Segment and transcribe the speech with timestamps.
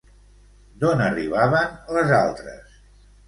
[0.83, 2.81] D'on arribaven les altres?